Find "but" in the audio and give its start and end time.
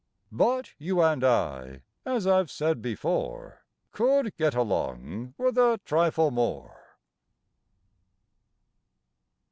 0.31-0.73